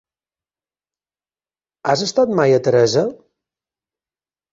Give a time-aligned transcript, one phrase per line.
[1.93, 3.05] Has estat mai a Teresa?